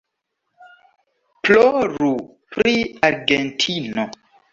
[1.47, 2.13] Ploru
[2.55, 2.73] pri
[3.11, 4.07] Argentino!